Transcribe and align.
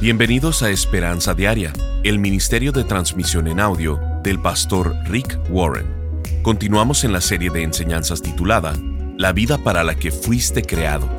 Bienvenidos 0.00 0.62
a 0.62 0.70
Esperanza 0.70 1.34
Diaria, 1.34 1.72
el 2.04 2.20
Ministerio 2.20 2.70
de 2.70 2.84
Transmisión 2.84 3.48
en 3.48 3.58
Audio 3.58 4.00
del 4.22 4.40
pastor 4.40 4.94
Rick 5.06 5.36
Warren. 5.50 6.22
Continuamos 6.42 7.02
en 7.02 7.12
la 7.12 7.20
serie 7.20 7.50
de 7.50 7.64
enseñanzas 7.64 8.22
titulada 8.22 8.74
La 9.16 9.32
vida 9.32 9.58
para 9.58 9.82
la 9.82 9.96
que 9.96 10.12
fuiste 10.12 10.62
creado. 10.62 11.10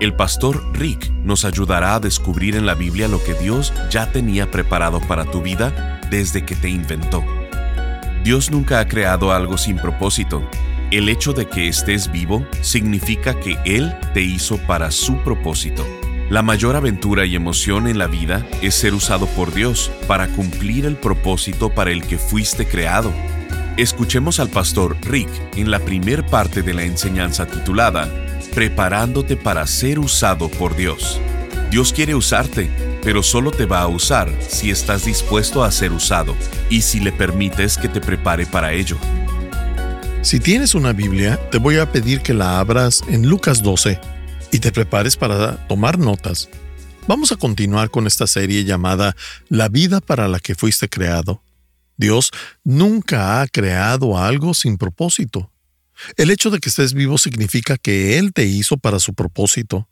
El 0.00 0.12
pastor 0.16 0.60
Rick 0.76 1.08
nos 1.22 1.44
ayudará 1.44 1.94
a 1.94 2.00
descubrir 2.00 2.56
en 2.56 2.66
la 2.66 2.74
Biblia 2.74 3.06
lo 3.06 3.22
que 3.22 3.34
Dios 3.34 3.72
ya 3.90 4.10
tenía 4.10 4.50
preparado 4.50 5.00
para 5.02 5.24
tu 5.24 5.40
vida 5.40 6.00
desde 6.10 6.44
que 6.44 6.56
te 6.56 6.68
inventó. 6.68 7.24
Dios 8.24 8.50
nunca 8.50 8.80
ha 8.80 8.88
creado 8.88 9.30
algo 9.30 9.56
sin 9.56 9.78
propósito. 9.78 10.42
El 10.90 11.08
hecho 11.08 11.32
de 11.32 11.46
que 11.46 11.68
estés 11.68 12.10
vivo 12.10 12.44
significa 12.60 13.38
que 13.38 13.56
Él 13.64 13.94
te 14.14 14.22
hizo 14.22 14.58
para 14.66 14.90
su 14.90 15.16
propósito. 15.18 15.86
La 16.28 16.42
mayor 16.42 16.74
aventura 16.74 17.24
y 17.24 17.36
emoción 17.36 17.86
en 17.86 17.98
la 17.98 18.08
vida 18.08 18.44
es 18.60 18.74
ser 18.74 18.94
usado 18.94 19.26
por 19.26 19.54
Dios 19.54 19.92
para 20.08 20.26
cumplir 20.26 20.84
el 20.84 20.96
propósito 20.96 21.70
para 21.70 21.92
el 21.92 22.04
que 22.04 22.18
fuiste 22.18 22.66
creado. 22.66 23.12
Escuchemos 23.76 24.40
al 24.40 24.48
pastor 24.48 24.96
Rick 25.02 25.28
en 25.54 25.70
la 25.70 25.78
primer 25.78 26.26
parte 26.26 26.62
de 26.62 26.74
la 26.74 26.82
enseñanza 26.82 27.46
titulada 27.46 28.10
Preparándote 28.56 29.36
para 29.36 29.68
ser 29.68 30.00
usado 30.00 30.48
por 30.48 30.74
Dios. 30.74 31.20
Dios 31.70 31.92
quiere 31.92 32.16
usarte, 32.16 32.70
pero 33.04 33.22
solo 33.22 33.52
te 33.52 33.66
va 33.66 33.82
a 33.82 33.86
usar 33.86 34.28
si 34.40 34.70
estás 34.70 35.04
dispuesto 35.04 35.62
a 35.62 35.70
ser 35.70 35.92
usado 35.92 36.34
y 36.68 36.82
si 36.82 36.98
le 36.98 37.12
permites 37.12 37.78
que 37.78 37.88
te 37.88 38.00
prepare 38.00 38.46
para 38.46 38.72
ello. 38.72 38.96
Si 40.22 40.40
tienes 40.40 40.74
una 40.74 40.92
Biblia, 40.92 41.38
te 41.52 41.58
voy 41.58 41.76
a 41.76 41.92
pedir 41.92 42.20
que 42.20 42.34
la 42.34 42.58
abras 42.58 43.04
en 43.06 43.28
Lucas 43.28 43.62
12 43.62 44.15
y 44.52 44.58
te 44.58 44.72
prepares 44.72 45.16
para 45.16 45.66
tomar 45.68 45.98
notas. 45.98 46.48
Vamos 47.06 47.30
a 47.32 47.36
continuar 47.36 47.90
con 47.90 48.06
esta 48.06 48.26
serie 48.26 48.64
llamada 48.64 49.16
La 49.48 49.68
vida 49.68 50.00
para 50.00 50.28
la 50.28 50.40
que 50.40 50.54
fuiste 50.54 50.88
creado. 50.88 51.42
Dios 51.96 52.30
nunca 52.64 53.40
ha 53.40 53.46
creado 53.46 54.18
algo 54.18 54.54
sin 54.54 54.76
propósito. 54.76 55.50
El 56.16 56.30
hecho 56.30 56.50
de 56.50 56.58
que 56.58 56.68
estés 56.68 56.94
vivo 56.94 57.16
significa 57.16 57.78
que 57.78 58.18
Él 58.18 58.32
te 58.32 58.44
hizo 58.44 58.76
para 58.76 58.98
su 58.98 59.14
propósito. 59.14 59.88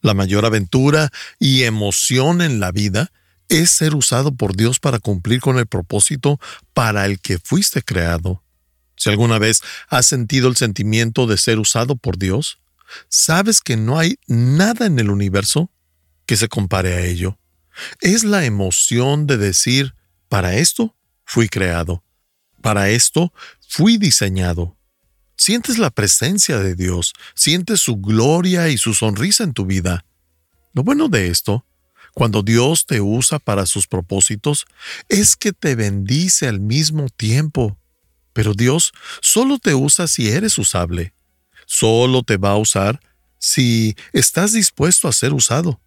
La 0.00 0.14
mayor 0.14 0.44
aventura 0.44 1.10
y 1.38 1.62
emoción 1.62 2.40
en 2.42 2.58
la 2.58 2.72
vida 2.72 3.12
es 3.48 3.70
ser 3.70 3.94
usado 3.94 4.34
por 4.34 4.56
Dios 4.56 4.80
para 4.80 4.98
cumplir 4.98 5.40
con 5.40 5.58
el 5.58 5.66
propósito 5.66 6.40
para 6.74 7.06
el 7.06 7.20
que 7.20 7.38
fuiste 7.38 7.82
creado. 7.82 8.42
Si 8.96 9.10
alguna 9.10 9.38
vez 9.38 9.62
has 9.88 10.06
sentido 10.06 10.48
el 10.48 10.56
sentimiento 10.56 11.26
de 11.26 11.36
ser 11.36 11.58
usado 11.58 11.96
por 11.96 12.18
Dios, 12.18 12.58
sabes 13.08 13.60
que 13.60 13.76
no 13.76 13.98
hay 13.98 14.18
nada 14.26 14.86
en 14.86 14.98
el 14.98 15.10
universo 15.10 15.70
que 16.26 16.36
se 16.36 16.48
compare 16.48 16.94
a 16.94 17.00
ello. 17.00 17.38
Es 18.00 18.24
la 18.24 18.44
emoción 18.44 19.26
de 19.26 19.36
decir, 19.36 19.94
para 20.28 20.56
esto 20.56 20.96
fui 21.24 21.48
creado, 21.48 22.02
para 22.62 22.90
esto 22.90 23.32
fui 23.68 23.96
diseñado. 23.96 24.76
Sientes 25.36 25.78
la 25.78 25.90
presencia 25.90 26.58
de 26.58 26.74
Dios, 26.74 27.12
sientes 27.34 27.80
su 27.80 27.96
gloria 27.96 28.68
y 28.68 28.78
su 28.78 28.94
sonrisa 28.94 29.44
en 29.44 29.52
tu 29.52 29.66
vida. 29.66 30.04
Lo 30.72 30.82
bueno 30.82 31.08
de 31.08 31.28
esto, 31.28 31.66
cuando 32.14 32.42
Dios 32.42 32.86
te 32.86 33.02
usa 33.02 33.38
para 33.38 33.66
sus 33.66 33.86
propósitos, 33.86 34.64
es 35.08 35.36
que 35.36 35.52
te 35.52 35.74
bendice 35.74 36.48
al 36.48 36.60
mismo 36.60 37.08
tiempo. 37.10 37.78
Pero 38.32 38.54
Dios 38.54 38.92
solo 39.20 39.58
te 39.58 39.74
usa 39.74 40.08
si 40.08 40.28
eres 40.30 40.58
usable 40.58 41.15
solo 41.66 42.22
te 42.22 42.38
va 42.38 42.52
a 42.52 42.56
usar 42.56 43.00
si 43.38 43.94
estás 44.12 44.52
dispuesto 44.52 45.08
a 45.08 45.12
ser 45.12 45.34
usado. 45.34 45.80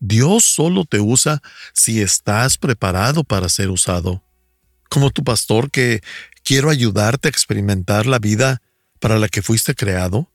Dios 0.00 0.44
solo 0.44 0.84
te 0.84 1.00
usa 1.00 1.42
si 1.74 2.00
estás 2.00 2.56
preparado 2.56 3.24
para 3.24 3.48
ser 3.48 3.68
usado. 3.68 4.22
Como 4.88 5.10
tu 5.10 5.24
pastor 5.24 5.70
que 5.70 6.02
quiero 6.42 6.70
ayudarte 6.70 7.28
a 7.28 7.30
experimentar 7.30 8.06
la 8.06 8.18
vida 8.18 8.62
para 9.00 9.18
la 9.18 9.28
que 9.28 9.42
fuiste 9.42 9.74
creado, 9.74 10.32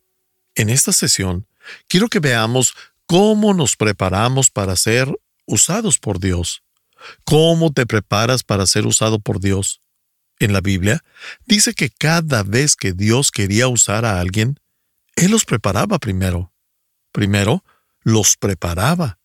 en 0.55 0.69
esta 0.69 0.91
sesión 0.91 1.47
quiero 1.87 2.09
que 2.09 2.19
veamos 2.19 2.73
cómo 3.05 3.53
nos 3.53 3.75
preparamos 3.75 4.49
para 4.49 4.75
ser 4.75 5.13
usados 5.45 5.97
por 5.97 6.19
Dios. 6.19 6.63
¿Cómo 7.23 7.71
te 7.73 7.85
preparas 7.85 8.43
para 8.43 8.67
ser 8.67 8.85
usado 8.85 9.19
por 9.19 9.39
Dios? 9.39 9.81
En 10.39 10.53
la 10.53 10.61
Biblia 10.61 11.03
dice 11.45 11.73
que 11.73 11.89
cada 11.89 12.43
vez 12.43 12.75
que 12.75 12.93
Dios 12.93 13.31
quería 13.31 13.67
usar 13.67 14.05
a 14.05 14.19
alguien, 14.19 14.59
él 15.15 15.31
los 15.31 15.45
preparaba 15.45 15.99
primero. 15.99 16.53
Primero, 17.11 17.63
los 18.03 18.37
preparaba. 18.37 19.19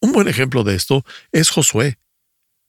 Un 0.00 0.12
buen 0.12 0.28
ejemplo 0.28 0.64
de 0.64 0.74
esto 0.74 1.04
es 1.30 1.50
Josué. 1.50 1.98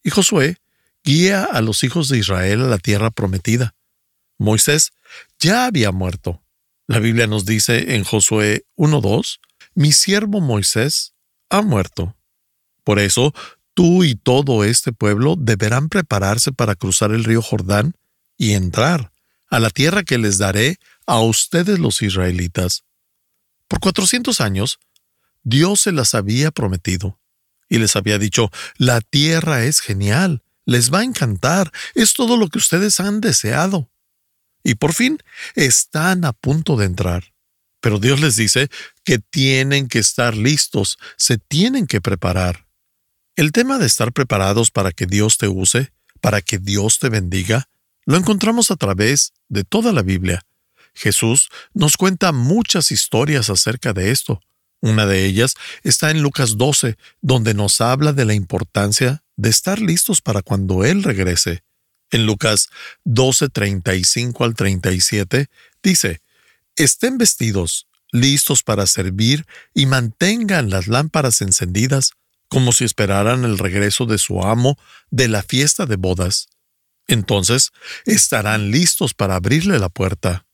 Y 0.04 0.12
Josué 0.12 0.58
guía 1.04 1.44
a 1.44 1.62
los 1.62 1.84
hijos 1.84 2.08
de 2.08 2.18
Israel 2.18 2.62
a 2.62 2.68
la 2.68 2.78
tierra 2.78 3.10
prometida. 3.10 3.76
Moisés 4.38 4.92
ya 5.40 5.66
había 5.66 5.92
muerto. 5.92 6.44
La 6.88 7.00
Biblia 7.00 7.28
nos 7.28 7.46
dice 7.46 7.96
en 7.96 8.04
Josué 8.04 8.66
1.2, 8.76 9.40
mi 9.74 9.92
siervo 9.92 10.42
Moisés 10.42 11.14
ha 11.50 11.62
muerto. 11.62 12.16
Por 12.84 13.00
eso, 13.00 13.34
tú 13.74 14.04
y 14.04 14.16
todo 14.16 14.64
este 14.64 14.92
pueblo 14.92 15.36
deberán 15.38 15.90
prepararse 15.90 16.52
para 16.52 16.76
cruzar 16.76 17.12
el 17.12 17.24
río 17.24 17.42
Jordán 17.42 17.96
y 18.38 18.54
entrar 18.54 19.12
a 19.50 19.60
la 19.60 19.70
tierra 19.70 20.04
que 20.04 20.18
les 20.18 20.38
daré 20.38 20.78
a 21.06 21.20
ustedes 21.22 21.80
los 21.80 22.02
israelitas. 22.02 22.84
Por 23.68 23.80
cuatrocientos 23.80 24.42
años, 24.42 24.80
Dios 25.44 25.82
se 25.82 25.92
las 25.92 26.16
había 26.16 26.52
prometido 26.52 27.20
y 27.70 27.80
les 27.80 27.96
había 27.96 28.20
dicho, 28.20 28.52
la 28.78 29.02
tierra 29.02 29.64
es 29.64 29.80
genial, 29.80 30.44
les 30.66 30.94
va 30.94 31.00
a 31.00 31.04
encantar, 31.04 31.72
es 31.96 32.14
todo 32.14 32.38
lo 32.38 32.48
que 32.48 32.60
ustedes 32.60 33.00
han 33.00 33.20
deseado. 33.20 33.90
Y 34.64 34.76
por 34.76 34.94
fin 34.94 35.18
están 35.56 36.24
a 36.24 36.34
punto 36.34 36.78
de 36.78 36.86
entrar. 36.86 37.34
Pero 37.82 38.00
Dios 38.00 38.22
les 38.22 38.36
dice 38.36 38.70
que 39.04 39.20
tienen 39.20 39.90
que 39.90 40.00
estar 40.00 40.38
listos, 40.38 40.98
se 41.18 41.38
tienen 41.38 41.86
que 41.86 42.00
preparar. 42.00 42.68
El 43.36 43.52
tema 43.52 43.78
de 43.78 43.88
estar 43.88 44.14
preparados 44.14 44.72
para 44.72 44.92
que 44.92 45.06
Dios 45.06 45.38
te 45.38 45.48
use, 45.48 45.92
para 46.22 46.42
que 46.42 46.60
Dios 46.60 47.00
te 47.00 47.10
bendiga, 47.10 47.68
lo 48.06 48.16
encontramos 48.16 48.72
a 48.72 48.76
través 48.76 49.34
de 49.50 49.64
toda 49.64 49.92
la 49.92 50.02
Biblia. 50.02 50.46
Jesús 50.94 51.50
nos 51.74 51.98
cuenta 51.98 52.32
muchas 52.32 52.92
historias 52.92 53.50
acerca 53.50 53.94
de 53.94 54.12
esto. 54.12 54.42
Una 54.82 55.06
de 55.06 55.26
ellas 55.26 55.56
está 55.84 56.12
en 56.12 56.22
Lucas 56.22 56.58
12, 56.58 56.98
donde 57.22 57.54
nos 57.54 57.82
habla 57.82 58.14
de 58.14 58.26
la 58.26 58.34
importancia 58.34 59.24
de 59.36 59.50
estar 59.50 59.80
listos 59.80 60.22
para 60.22 60.42
cuando 60.42 60.84
Él 60.84 61.04
regrese. 61.04 61.64
En 62.12 62.26
Lucas 62.26 62.70
12, 63.06 63.50
35 63.50 64.44
al 64.44 64.56
37, 64.56 65.48
dice, 65.82 66.22
Estén 66.76 67.18
vestidos, 67.18 67.88
listos 68.12 68.62
para 68.64 68.86
servir 68.86 69.46
y 69.74 69.86
mantengan 69.86 70.70
las 70.70 70.88
lámparas 70.88 71.42
encendidas, 71.42 72.12
como 72.48 72.72
si 72.72 72.84
esperaran 72.84 73.46
el 73.46 73.58
regreso 73.58 74.06
de 74.06 74.20
su 74.20 74.44
amo 74.44 74.78
de 75.10 75.28
la 75.28 75.44
fiesta 75.44 75.86
de 75.86 75.96
bodas. 75.96 76.50
Entonces 77.08 77.72
estarán 78.06 78.70
listos 78.70 79.14
para 79.14 79.36
abrirle 79.36 79.80
la 79.80 79.90
puerta. 79.90 80.46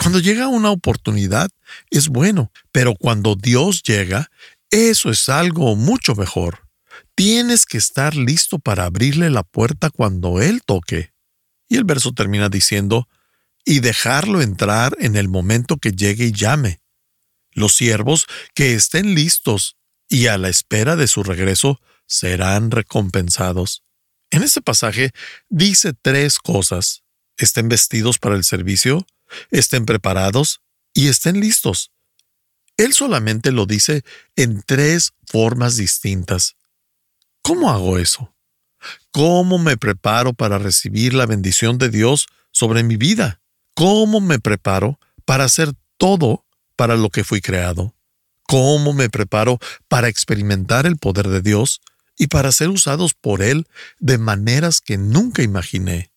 Cuando 0.00 0.18
llega 0.18 0.48
una 0.48 0.70
oportunidad, 0.70 1.50
es 1.90 2.08
bueno, 2.08 2.50
pero 2.72 2.94
cuando 2.94 3.34
Dios 3.34 3.82
llega, 3.82 4.30
eso 4.70 5.10
es 5.10 5.28
algo 5.28 5.76
mucho 5.76 6.14
mejor. 6.14 6.66
Tienes 7.14 7.66
que 7.66 7.76
estar 7.76 8.16
listo 8.16 8.58
para 8.58 8.86
abrirle 8.86 9.28
la 9.28 9.42
puerta 9.42 9.90
cuando 9.90 10.40
Él 10.40 10.62
toque. 10.64 11.12
Y 11.68 11.76
el 11.76 11.84
verso 11.84 12.12
termina 12.12 12.48
diciendo, 12.48 13.08
y 13.66 13.80
dejarlo 13.80 14.40
entrar 14.40 14.96
en 15.00 15.16
el 15.16 15.28
momento 15.28 15.76
que 15.76 15.92
llegue 15.92 16.28
y 16.28 16.32
llame. 16.32 16.80
Los 17.50 17.74
siervos 17.76 18.26
que 18.54 18.72
estén 18.72 19.14
listos 19.14 19.76
y 20.08 20.28
a 20.28 20.38
la 20.38 20.48
espera 20.48 20.96
de 20.96 21.08
su 21.08 21.22
regreso 21.22 21.78
serán 22.06 22.70
recompensados. 22.70 23.82
En 24.30 24.42
este 24.44 24.62
pasaje 24.62 25.10
dice 25.50 25.92
tres 25.92 26.38
cosas. 26.38 27.02
Estén 27.36 27.68
vestidos 27.68 28.18
para 28.18 28.36
el 28.36 28.44
servicio, 28.44 29.06
estén 29.50 29.86
preparados 29.86 30.60
y 30.94 31.08
estén 31.08 31.40
listos. 31.40 31.92
Él 32.76 32.94
solamente 32.94 33.52
lo 33.52 33.66
dice 33.66 34.04
en 34.36 34.62
tres 34.62 35.12
formas 35.26 35.76
distintas. 35.76 36.56
¿Cómo 37.42 37.70
hago 37.70 37.98
eso? 37.98 38.34
¿Cómo 39.10 39.58
me 39.58 39.76
preparo 39.76 40.32
para 40.32 40.58
recibir 40.58 41.14
la 41.14 41.26
bendición 41.26 41.78
de 41.78 41.90
Dios 41.90 42.26
sobre 42.52 42.82
mi 42.82 42.96
vida? 42.96 43.40
¿Cómo 43.74 44.20
me 44.20 44.38
preparo 44.38 44.98
para 45.24 45.44
hacer 45.44 45.72
todo 45.96 46.46
para 46.76 46.96
lo 46.96 47.10
que 47.10 47.24
fui 47.24 47.40
creado? 47.40 47.94
¿Cómo 48.46 48.92
me 48.92 49.10
preparo 49.10 49.58
para 49.88 50.08
experimentar 50.08 50.86
el 50.86 50.96
poder 50.96 51.28
de 51.28 51.40
Dios 51.40 51.80
y 52.16 52.26
para 52.26 52.52
ser 52.52 52.68
usados 52.68 53.14
por 53.14 53.42
Él 53.42 53.66
de 53.98 54.18
maneras 54.18 54.80
que 54.80 54.98
nunca 54.98 55.42
imaginé? 55.42 56.09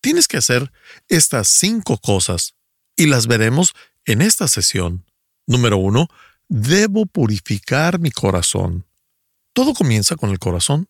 Tienes 0.00 0.28
que 0.28 0.38
hacer 0.38 0.72
estas 1.08 1.48
cinco 1.48 1.98
cosas 1.98 2.54
y 2.96 3.06
las 3.06 3.26
veremos 3.26 3.74
en 4.04 4.22
esta 4.22 4.48
sesión. 4.48 5.04
Número 5.46 5.76
uno, 5.76 6.08
debo 6.48 7.06
purificar 7.06 7.98
mi 7.98 8.10
corazón. 8.10 8.86
Todo 9.52 9.74
comienza 9.74 10.16
con 10.16 10.30
el 10.30 10.38
corazón, 10.38 10.88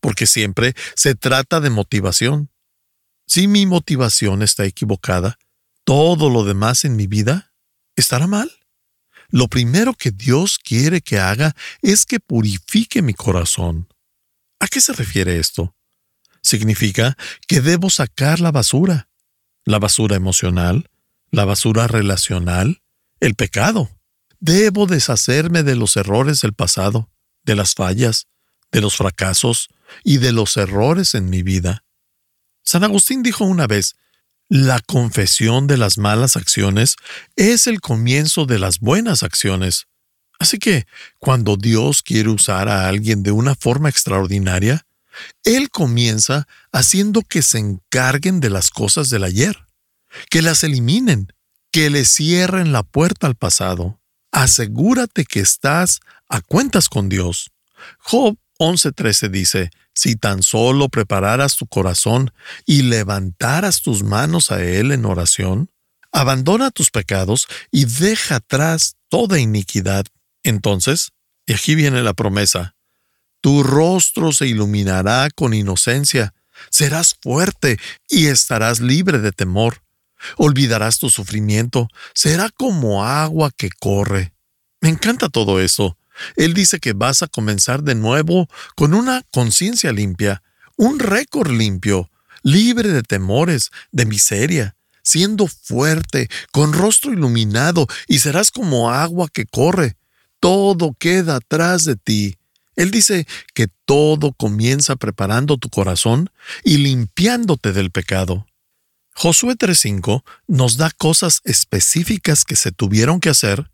porque 0.00 0.26
siempre 0.26 0.74
se 0.94 1.14
trata 1.14 1.60
de 1.60 1.70
motivación. 1.70 2.50
Si 3.26 3.46
mi 3.46 3.66
motivación 3.66 4.42
está 4.42 4.64
equivocada, 4.64 5.38
todo 5.84 6.30
lo 6.30 6.44
demás 6.44 6.84
en 6.84 6.96
mi 6.96 7.06
vida 7.06 7.52
estará 7.96 8.26
mal. 8.26 8.50
Lo 9.28 9.48
primero 9.48 9.94
que 9.94 10.10
Dios 10.10 10.58
quiere 10.58 11.00
que 11.00 11.18
haga 11.18 11.54
es 11.82 12.04
que 12.04 12.18
purifique 12.20 13.02
mi 13.02 13.14
corazón. 13.14 13.88
¿A 14.58 14.66
qué 14.66 14.80
se 14.80 14.92
refiere 14.92 15.38
esto? 15.38 15.74
Significa 16.42 17.16
que 17.46 17.60
debo 17.60 17.90
sacar 17.90 18.40
la 18.40 18.50
basura, 18.50 19.08
la 19.64 19.78
basura 19.78 20.16
emocional, 20.16 20.88
la 21.30 21.44
basura 21.44 21.86
relacional, 21.86 22.82
el 23.20 23.34
pecado. 23.34 23.90
Debo 24.40 24.86
deshacerme 24.86 25.62
de 25.62 25.76
los 25.76 25.96
errores 25.96 26.40
del 26.40 26.54
pasado, 26.54 27.10
de 27.44 27.56
las 27.56 27.74
fallas, 27.74 28.26
de 28.72 28.80
los 28.80 28.96
fracasos 28.96 29.68
y 30.04 30.18
de 30.18 30.32
los 30.32 30.56
errores 30.56 31.14
en 31.14 31.30
mi 31.30 31.42
vida. 31.42 31.84
San 32.62 32.84
Agustín 32.84 33.22
dijo 33.22 33.44
una 33.44 33.66
vez, 33.66 33.96
la 34.48 34.80
confesión 34.80 35.66
de 35.66 35.76
las 35.76 35.98
malas 35.98 36.36
acciones 36.36 36.96
es 37.36 37.66
el 37.66 37.80
comienzo 37.80 38.46
de 38.46 38.58
las 38.58 38.80
buenas 38.80 39.22
acciones. 39.22 39.86
Así 40.40 40.58
que, 40.58 40.86
cuando 41.18 41.56
Dios 41.56 42.02
quiere 42.02 42.30
usar 42.30 42.68
a 42.68 42.88
alguien 42.88 43.22
de 43.22 43.30
una 43.30 43.54
forma 43.54 43.88
extraordinaria, 43.88 44.86
Él 45.44 45.70
comienza 45.70 46.46
haciendo 46.72 47.22
que 47.22 47.42
se 47.42 47.58
encarguen 47.58 48.40
de 48.40 48.50
las 48.50 48.70
cosas 48.70 49.10
del 49.10 49.24
ayer, 49.24 49.66
que 50.30 50.42
las 50.42 50.64
eliminen, 50.64 51.32
que 51.72 51.90
le 51.90 52.04
cierren 52.04 52.72
la 52.72 52.82
puerta 52.82 53.26
al 53.26 53.36
pasado. 53.36 54.00
Asegúrate 54.32 55.24
que 55.24 55.40
estás 55.40 56.00
a 56.28 56.40
cuentas 56.40 56.88
con 56.88 57.08
Dios. 57.08 57.50
Job 57.98 58.36
11:13 58.58 59.30
dice, 59.30 59.70
si 59.94 60.16
tan 60.16 60.42
solo 60.42 60.88
prepararas 60.88 61.56
tu 61.56 61.66
corazón 61.66 62.32
y 62.66 62.82
levantaras 62.82 63.82
tus 63.82 64.02
manos 64.02 64.50
a 64.50 64.62
Él 64.62 64.92
en 64.92 65.04
oración, 65.04 65.70
abandona 66.12 66.70
tus 66.70 66.90
pecados 66.90 67.46
y 67.70 67.84
deja 67.84 68.36
atrás 68.36 68.96
toda 69.08 69.38
iniquidad. 69.38 70.06
Entonces, 70.42 71.12
y 71.46 71.54
aquí 71.54 71.74
viene 71.74 72.02
la 72.02 72.14
promesa, 72.14 72.74
tu 73.40 73.62
rostro 73.62 74.32
se 74.32 74.46
iluminará 74.46 75.28
con 75.34 75.54
inocencia, 75.54 76.34
serás 76.70 77.16
fuerte 77.22 77.78
y 78.08 78.26
estarás 78.26 78.80
libre 78.80 79.18
de 79.18 79.32
temor. 79.32 79.82
Olvidarás 80.36 80.98
tu 80.98 81.08
sufrimiento, 81.08 81.88
será 82.14 82.50
como 82.50 83.04
agua 83.04 83.50
que 83.56 83.70
corre. 83.70 84.34
Me 84.80 84.90
encanta 84.90 85.28
todo 85.28 85.60
eso. 85.60 85.96
Él 86.36 86.52
dice 86.52 86.78
que 86.78 86.92
vas 86.92 87.22
a 87.22 87.26
comenzar 87.26 87.82
de 87.82 87.94
nuevo 87.94 88.48
con 88.76 88.92
una 88.92 89.22
conciencia 89.32 89.92
limpia, 89.92 90.42
un 90.76 90.98
récord 90.98 91.50
limpio, 91.50 92.10
libre 92.42 92.90
de 92.90 93.02
temores, 93.02 93.70
de 93.92 94.04
miseria, 94.06 94.76
siendo 95.02 95.46
fuerte, 95.46 96.28
con 96.52 96.72
rostro 96.72 97.12
iluminado, 97.12 97.86
y 98.06 98.18
serás 98.18 98.50
como 98.50 98.90
agua 98.90 99.28
que 99.32 99.46
corre. 99.46 99.96
Todo 100.40 100.94
queda 100.98 101.36
atrás 101.36 101.84
de 101.84 101.96
ti. 101.96 102.39
Él 102.80 102.90
dice 102.90 103.26
que 103.52 103.68
todo 103.84 104.32
comienza 104.32 104.96
preparando 104.96 105.58
tu 105.58 105.68
corazón 105.68 106.30
y 106.64 106.78
limpiándote 106.78 107.74
del 107.74 107.90
pecado. 107.90 108.46
Josué 109.12 109.54
3.5 109.54 110.24
nos 110.46 110.78
da 110.78 110.90
cosas 110.90 111.42
específicas 111.44 112.46
que 112.46 112.56
se 112.56 112.72
tuvieron 112.72 113.20
que 113.20 113.28
hacer 113.28 113.70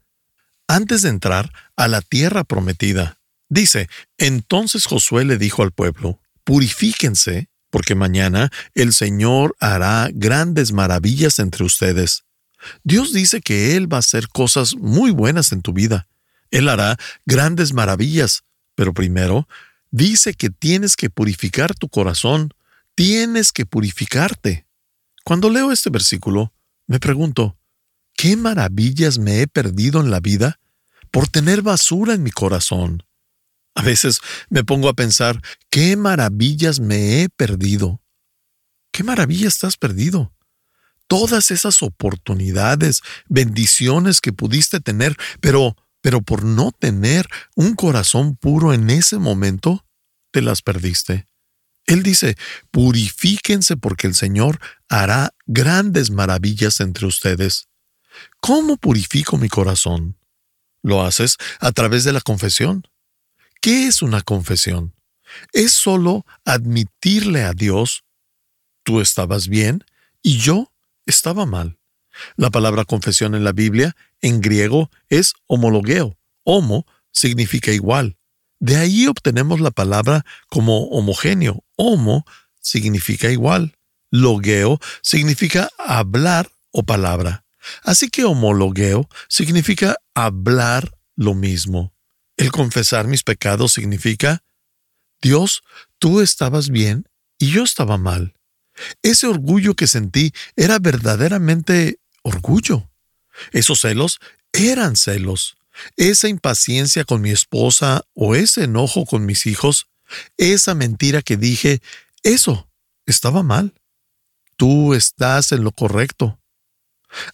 antes 0.66 1.02
de 1.02 1.10
entrar 1.10 1.52
a 1.76 1.86
la 1.86 2.02
tierra 2.02 2.42
prometida. 2.42 3.20
Dice, 3.48 3.88
entonces 4.18 4.86
Josué 4.86 5.24
le 5.24 5.38
dijo 5.38 5.62
al 5.62 5.70
pueblo, 5.70 6.20
purifíquense, 6.42 7.48
porque 7.70 7.94
mañana 7.94 8.50
el 8.74 8.92
Señor 8.92 9.54
hará 9.60 10.10
grandes 10.12 10.72
maravillas 10.72 11.38
entre 11.38 11.62
ustedes. 11.62 12.24
Dios 12.82 13.12
dice 13.12 13.40
que 13.40 13.76
Él 13.76 13.86
va 13.92 13.98
a 13.98 14.00
hacer 14.00 14.26
cosas 14.26 14.74
muy 14.74 15.12
buenas 15.12 15.52
en 15.52 15.62
tu 15.62 15.72
vida. 15.72 16.08
Él 16.50 16.68
hará 16.68 16.96
grandes 17.24 17.72
maravillas, 17.72 18.42
pero 18.76 18.94
primero 18.94 19.48
dice 19.90 20.34
que 20.34 20.50
tienes 20.50 20.94
que 20.94 21.10
purificar 21.10 21.74
tu 21.74 21.88
corazón, 21.88 22.54
tienes 22.94 23.50
que 23.50 23.66
purificarte. 23.66 24.66
Cuando 25.24 25.50
leo 25.50 25.72
este 25.72 25.90
versículo, 25.90 26.52
me 26.86 27.00
pregunto, 27.00 27.58
¿Qué 28.16 28.34
maravillas 28.36 29.18
me 29.18 29.42
he 29.42 29.46
perdido 29.46 30.00
en 30.00 30.10
la 30.10 30.20
vida 30.20 30.58
por 31.10 31.28
tener 31.28 31.60
basura 31.60 32.14
en 32.14 32.22
mi 32.22 32.30
corazón? 32.30 33.02
A 33.74 33.82
veces 33.82 34.20
me 34.48 34.64
pongo 34.64 34.88
a 34.88 34.94
pensar, 34.94 35.42
¿qué 35.68 35.96
maravillas 35.96 36.80
me 36.80 37.20
he 37.20 37.28
perdido? 37.28 38.00
¿Qué 38.90 39.04
maravillas 39.04 39.54
estás 39.54 39.76
perdido? 39.76 40.32
Todas 41.08 41.50
esas 41.50 41.82
oportunidades, 41.82 43.02
bendiciones 43.28 44.22
que 44.22 44.32
pudiste 44.32 44.80
tener, 44.80 45.14
pero, 45.40 45.76
pero 46.06 46.22
por 46.22 46.44
no 46.44 46.70
tener 46.70 47.26
un 47.56 47.74
corazón 47.74 48.36
puro 48.36 48.72
en 48.72 48.90
ese 48.90 49.18
momento, 49.18 49.84
te 50.30 50.40
las 50.40 50.62
perdiste. 50.62 51.26
Él 51.84 52.04
dice, 52.04 52.36
purifíquense 52.70 53.76
porque 53.76 54.06
el 54.06 54.14
Señor 54.14 54.60
hará 54.88 55.34
grandes 55.46 56.12
maravillas 56.12 56.78
entre 56.78 57.06
ustedes. 57.06 57.66
¿Cómo 58.38 58.76
purifico 58.76 59.36
mi 59.36 59.48
corazón? 59.48 60.16
Lo 60.80 61.02
haces 61.02 61.38
a 61.58 61.72
través 61.72 62.04
de 62.04 62.12
la 62.12 62.20
confesión. 62.20 62.86
¿Qué 63.60 63.88
es 63.88 64.00
una 64.00 64.22
confesión? 64.22 64.94
Es 65.52 65.72
solo 65.72 66.24
admitirle 66.44 67.42
a 67.42 67.52
Dios, 67.52 68.04
tú 68.84 69.00
estabas 69.00 69.48
bien 69.48 69.84
y 70.22 70.38
yo 70.38 70.72
estaba 71.04 71.46
mal. 71.46 71.80
La 72.36 72.50
palabra 72.50 72.84
confesión 72.84 73.34
en 73.34 73.44
la 73.44 73.52
Biblia, 73.52 73.96
en 74.20 74.40
griego, 74.40 74.90
es 75.08 75.34
homologueo. 75.46 76.16
Homo 76.44 76.86
significa 77.12 77.72
igual. 77.72 78.16
De 78.58 78.76
ahí 78.76 79.06
obtenemos 79.06 79.60
la 79.60 79.70
palabra 79.70 80.24
como 80.48 80.84
homogéneo. 80.88 81.64
Homo 81.76 82.24
significa 82.60 83.30
igual. 83.30 83.76
Logueo 84.10 84.78
significa 85.02 85.70
hablar 85.78 86.50
o 86.70 86.82
palabra. 86.82 87.44
Así 87.82 88.08
que 88.08 88.24
homologueo 88.24 89.08
significa 89.28 89.96
hablar 90.14 90.96
lo 91.16 91.34
mismo. 91.34 91.92
El 92.36 92.52
confesar 92.52 93.08
mis 93.08 93.22
pecados 93.22 93.72
significa, 93.72 94.42
Dios, 95.20 95.62
tú 95.98 96.20
estabas 96.20 96.68
bien 96.68 97.08
y 97.38 97.50
yo 97.50 97.64
estaba 97.64 97.98
mal. 97.98 98.34
Ese 99.02 99.26
orgullo 99.26 99.74
que 99.74 99.86
sentí 99.86 100.32
era 100.54 100.78
verdaderamente 100.78 101.98
orgullo. 102.26 102.90
Esos 103.52 103.80
celos 103.80 104.18
eran 104.52 104.96
celos. 104.96 105.56
Esa 105.96 106.28
impaciencia 106.28 107.04
con 107.04 107.20
mi 107.20 107.30
esposa 107.30 108.02
o 108.14 108.34
ese 108.34 108.64
enojo 108.64 109.04
con 109.04 109.26
mis 109.26 109.46
hijos, 109.46 109.86
esa 110.36 110.74
mentira 110.74 111.22
que 111.22 111.36
dije, 111.36 111.80
eso 112.22 112.68
estaba 113.04 113.42
mal. 113.42 113.74
Tú 114.56 114.94
estás 114.94 115.52
en 115.52 115.64
lo 115.64 115.72
correcto. 115.72 116.38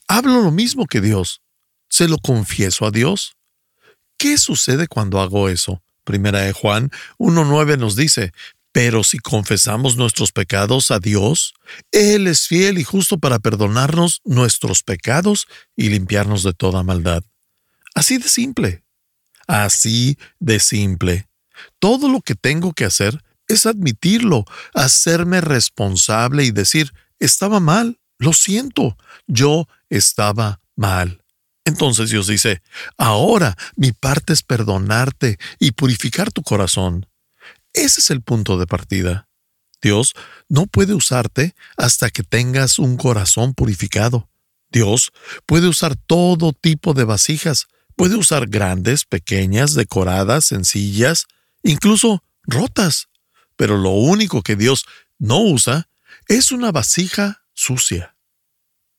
Hablo 0.09 0.43
lo 0.43 0.51
mismo 0.51 0.87
que 0.87 1.01
Dios. 1.01 1.41
Se 1.89 2.09
lo 2.09 2.19
confieso 2.19 2.87
a 2.87 2.91
Dios. 2.91 3.37
¿Qué 4.17 4.39
sucede 4.39 4.89
cuando 4.89 5.21
hago 5.21 5.49
eso? 5.49 5.83
Primera 6.05 6.41
de 6.41 6.53
Juan 6.53 6.91
1.9 7.19 7.79
nos 7.79 7.95
dice, 7.95 8.33
pero 8.73 9.05
si 9.05 9.19
confesamos 9.19 9.97
nuestros 9.97 10.33
pecados 10.33 10.91
a 10.91 10.99
Dios, 10.99 11.55
Él 11.93 12.27
es 12.27 12.49
fiel 12.49 12.79
y 12.79 12.85
justo 12.85 13.19
para 13.19 13.39
perdonarnos 13.39 14.23
nuestros 14.25 14.83
pecados 14.83 15.47
y 15.77 15.91
limpiarnos 15.91 16.43
de 16.43 16.55
toda 16.55 16.83
maldad. 16.83 17.23
Así 17.95 18.17
de 18.17 18.29
simple. 18.29 18.83
Así 19.47 20.17
de 20.41 20.59
simple. 20.59 21.29
Todo 21.79 22.09
lo 22.09 22.23
que 22.23 22.35
tengo 22.35 22.73
que 22.73 22.87
hacer 22.87 23.23
es 23.47 23.67
admitirlo, 23.67 24.47
hacerme 24.73 25.43
responsable 25.43 26.45
y 26.45 26.51
decir, 26.51 26.93
estaba 27.19 27.61
mal, 27.61 28.01
lo 28.19 28.33
siento, 28.33 28.97
yo 29.27 29.69
estaba 29.91 30.61
mal. 30.77 31.23
Entonces 31.65 32.11
Dios 32.11 32.27
dice, 32.27 32.63
ahora 32.97 33.57
mi 33.77 33.93
parte 33.93 34.33
es 34.33 34.43
perdonarte 34.43 35.39
y 35.59 35.73
purificar 35.73 36.33
tu 36.33 36.43
corazón. 36.43 37.07
Ese 37.73 38.01
es 38.01 38.11
el 38.11 38.23
punto 38.23 38.59
de 38.59 38.67
partida. 38.67 39.29
Dios 39.81 40.15
no 40.49 40.67
puede 40.67 40.95
usarte 40.95 41.55
hasta 41.77 42.11
que 42.11 42.23
tengas 42.23 42.79
un 42.79 42.97
corazón 42.97 43.55
purificado. 43.55 44.29
Dios 44.71 45.13
puede 45.45 45.69
usar 45.69 45.97
todo 45.97 46.53
tipo 46.53 46.95
de 46.95 47.05
vasijas, 47.05 47.67
puede 47.97 48.17
usar 48.17 48.49
grandes, 48.49 49.05
pequeñas, 49.05 49.75
decoradas, 49.75 50.47
sencillas, 50.47 51.27
incluso 51.63 52.23
rotas. 52.45 53.09
Pero 53.57 53.77
lo 53.77 53.91
único 53.91 54.43
que 54.43 54.57
Dios 54.57 54.87
no 55.19 55.41
usa 55.41 55.89
es 56.29 56.53
una 56.53 56.73
vasija 56.73 57.45
sucia. 57.53 58.17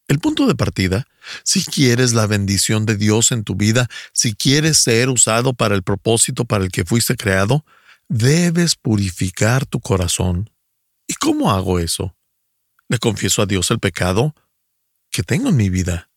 El 0.08 0.20
punto 0.20 0.46
de 0.48 0.56
partida, 0.56 1.08
si 1.44 1.64
quieres 1.64 2.14
la 2.14 2.28
bendición 2.28 2.86
de 2.86 2.98
Dios 2.98 3.32
en 3.32 3.44
tu 3.44 3.56
vida, 3.56 3.90
si 4.12 4.36
quieres 4.36 4.78
ser 4.78 5.10
usado 5.10 5.54
para 5.54 5.76
el 5.76 5.84
propósito 5.84 6.46
para 6.46 6.64
el 6.64 6.72
que 6.72 6.84
fuiste 6.84 7.16
creado, 7.16 7.66
debes 8.08 8.76
purificar 8.76 9.66
tu 9.66 9.80
corazón. 9.80 10.50
¿Y 11.08 11.14
cómo 11.16 11.52
hago 11.52 11.80
eso? 11.80 12.16
Le 12.88 13.00
confieso 13.00 13.42
a 13.42 13.46
Dios 13.46 13.72
el 13.72 13.80
pecado 13.80 14.36
que 15.10 15.24
tengo 15.24 15.50
en 15.50 15.58
mi 15.58 15.70
vida. 15.70 16.10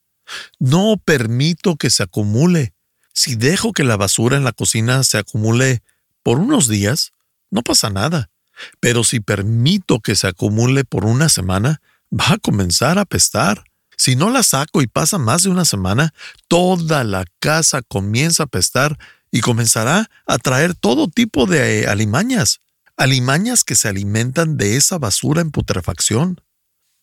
No 0.58 0.96
permito 1.04 1.76
que 1.76 1.90
se 1.90 2.02
acumule. 2.02 2.74
Si 3.12 3.36
dejo 3.36 3.72
que 3.72 3.84
la 3.84 3.96
basura 3.96 4.36
en 4.36 4.44
la 4.44 4.52
cocina 4.52 5.02
se 5.04 5.18
acumule 5.18 5.82
por 6.22 6.38
unos 6.38 6.68
días, 6.68 7.12
no 7.50 7.62
pasa 7.62 7.90
nada. 7.90 8.30
Pero 8.80 9.04
si 9.04 9.20
permito 9.20 10.00
que 10.00 10.16
se 10.16 10.26
acumule 10.26 10.84
por 10.84 11.04
una 11.04 11.28
semana, 11.28 11.80
va 12.12 12.32
a 12.32 12.38
comenzar 12.38 12.98
a 12.98 13.02
apestar. 13.02 13.64
Si 13.96 14.16
no 14.16 14.30
la 14.30 14.42
saco 14.42 14.82
y 14.82 14.86
pasa 14.86 15.18
más 15.18 15.44
de 15.44 15.50
una 15.50 15.64
semana, 15.64 16.12
toda 16.48 17.04
la 17.04 17.24
casa 17.40 17.82
comienza 17.82 18.42
a 18.42 18.46
apestar 18.46 18.98
y 19.36 19.42
comenzará 19.42 20.08
a 20.24 20.38
traer 20.38 20.74
todo 20.74 21.08
tipo 21.08 21.44
de 21.44 21.82
eh, 21.82 21.88
alimañas, 21.88 22.62
alimañas 22.96 23.64
que 23.64 23.74
se 23.74 23.86
alimentan 23.86 24.56
de 24.56 24.78
esa 24.78 24.96
basura 24.96 25.42
en 25.42 25.50
putrefacción. 25.50 26.40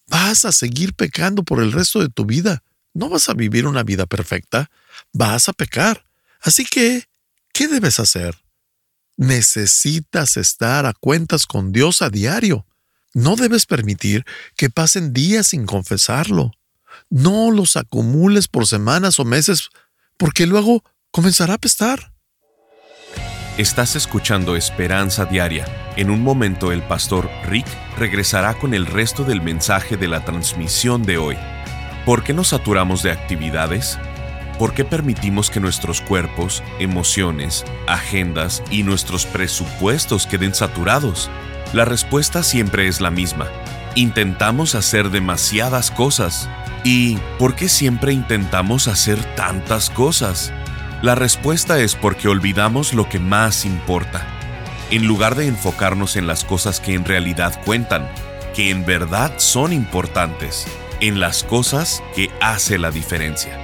Vas 0.07 0.43
a 0.43 0.51
seguir 0.51 0.95
pecando 0.95 1.43
por 1.43 1.61
el 1.61 1.71
resto 1.71 1.99
de 1.99 2.09
tu 2.09 2.25
vida. 2.25 2.63
No 2.95 3.07
vas 3.07 3.29
a 3.29 3.35
vivir 3.35 3.67
una 3.67 3.83
vida 3.83 4.07
perfecta, 4.07 4.71
vas 5.11 5.47
a 5.47 5.53
pecar. 5.53 6.05
Así 6.41 6.65
que, 6.65 7.07
¿qué 7.53 7.67
debes 7.67 7.99
hacer? 7.99 8.35
Necesitas 9.15 10.35
estar 10.35 10.87
a 10.87 10.93
cuentas 10.93 11.45
con 11.45 11.71
Dios 11.71 12.01
a 12.01 12.09
diario. 12.09 12.65
No 13.13 13.35
debes 13.35 13.67
permitir 13.67 14.25
que 14.57 14.71
pasen 14.71 15.13
días 15.13 15.49
sin 15.49 15.67
confesarlo. 15.67 16.51
No 17.11 17.51
los 17.51 17.77
acumules 17.77 18.47
por 18.47 18.65
semanas 18.65 19.19
o 19.19 19.23
meses, 19.23 19.69
porque 20.17 20.47
luego 20.47 20.83
comenzará 21.11 21.53
a 21.53 21.59
pestar. 21.59 22.12
Estás 23.57 23.95
escuchando 23.95 24.55
Esperanza 24.55 25.25
Diaria. 25.25 25.67
En 25.95 26.09
un 26.09 26.23
momento 26.23 26.71
el 26.71 26.81
pastor 26.81 27.29
Rick 27.45 27.67
regresará 27.99 28.55
con 28.55 28.73
el 28.73 28.87
resto 28.87 29.23
del 29.23 29.43
mensaje 29.43 29.95
de 29.95 30.07
la 30.07 30.25
transmisión 30.25 31.03
de 31.03 31.19
hoy. 31.19 31.37
¿Por 32.03 32.23
qué 32.23 32.33
nos 32.33 32.47
saturamos 32.47 33.03
de 33.03 33.11
actividades? 33.11 33.99
¿Por 34.57 34.73
qué 34.73 34.83
permitimos 34.83 35.51
que 35.51 35.59
nuestros 35.59 36.01
cuerpos, 36.01 36.63
emociones, 36.79 37.63
agendas 37.85 38.63
y 38.71 38.81
nuestros 38.81 39.27
presupuestos 39.27 40.25
queden 40.25 40.55
saturados? 40.55 41.29
La 41.73 41.85
respuesta 41.85 42.41
siempre 42.41 42.87
es 42.87 43.01
la 43.01 43.11
misma. 43.11 43.45
Intentamos 43.93 44.73
hacer 44.73 45.11
demasiadas 45.11 45.91
cosas. 45.91 46.49
¿Y 46.83 47.17
por 47.37 47.53
qué 47.53 47.69
siempre 47.69 48.13
intentamos 48.13 48.87
hacer 48.87 49.23
tantas 49.35 49.91
cosas? 49.91 50.51
La 51.03 51.15
respuesta 51.15 51.79
es 51.79 51.95
porque 51.97 52.29
olvidamos 52.29 52.93
lo 52.93 53.09
que 53.09 53.19
más 53.19 53.65
importa. 53.65 54.25
En 54.89 55.05
lugar 55.05 55.35
de 55.35 55.47
enfocarnos 55.47 56.15
en 56.15 56.27
las 56.27 56.45
cosas 56.45 56.79
que 56.79 56.93
en 56.93 57.03
realidad 57.03 57.59
cuentan, 57.65 58.09
que 58.55 58.69
en 58.69 58.85
verdad 58.85 59.33
son 59.35 59.73
importantes, 59.73 60.65
en 61.01 61.19
las 61.19 61.43
cosas 61.43 62.01
que 62.15 62.31
hace 62.39 62.77
la 62.77 62.89
diferencia. 62.89 63.61